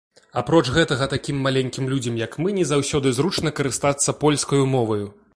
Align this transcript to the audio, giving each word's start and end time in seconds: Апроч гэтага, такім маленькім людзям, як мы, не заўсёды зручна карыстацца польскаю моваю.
Апроч 0.41 0.61
гэтага, 0.77 1.07
такім 1.11 1.43
маленькім 1.47 1.85
людзям, 1.91 2.17
як 2.23 2.37
мы, 2.45 2.55
не 2.57 2.63
заўсёды 2.71 3.11
зручна 3.17 3.53
карыстацца 3.59 4.17
польскаю 4.25 4.63
моваю. 4.75 5.07